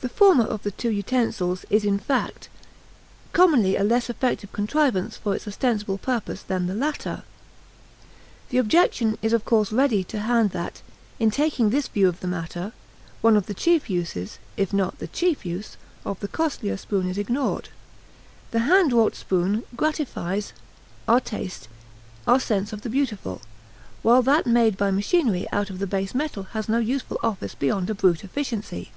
The 0.00 0.08
former 0.10 0.44
of 0.44 0.64
the 0.64 0.70
two 0.70 0.90
utensils 0.90 1.64
is, 1.70 1.82
in 1.82 1.98
fact, 1.98 2.50
commonly 3.32 3.74
a 3.74 3.82
less 3.82 4.10
effective 4.10 4.52
contrivance 4.52 5.16
for 5.16 5.34
its 5.34 5.48
ostensible 5.48 5.96
purpose 5.96 6.42
than 6.42 6.66
the 6.66 6.74
latter. 6.74 7.22
The 8.50 8.58
objection 8.58 9.16
is 9.22 9.32
of 9.32 9.46
course 9.46 9.72
ready 9.72 10.04
to 10.04 10.18
hand 10.20 10.50
that, 10.50 10.82
in 11.18 11.30
taking 11.30 11.70
this 11.70 11.88
view 11.88 12.06
of 12.06 12.20
the 12.20 12.26
matter, 12.26 12.72
one 13.22 13.34
of 13.34 13.46
the 13.46 13.54
chief 13.54 13.88
uses, 13.88 14.38
if 14.58 14.74
not 14.74 14.98
the 14.98 15.06
chief 15.06 15.46
use, 15.46 15.78
of 16.04 16.20
the 16.20 16.28
costlier 16.28 16.76
spoon 16.76 17.08
is 17.08 17.16
ignored; 17.16 17.70
the 18.50 18.58
hand 18.68 18.92
wrought 18.92 19.14
spoon 19.14 19.64
gratifies 19.74 20.52
our 21.08 21.20
taste, 21.20 21.66
our 22.26 22.40
sense 22.40 22.74
of 22.74 22.82
the 22.82 22.90
beautiful, 22.90 23.40
while 24.02 24.20
that 24.20 24.46
made 24.46 24.76
by 24.76 24.90
machinery 24.90 25.46
out 25.50 25.70
of 25.70 25.78
the 25.78 25.86
base 25.86 26.14
metal 26.14 26.42
has 26.52 26.68
no 26.68 26.76
useful 26.78 27.18
office 27.22 27.54
beyond 27.54 27.88
a 27.88 27.94
brute 27.94 28.22
efficiency. 28.22 28.90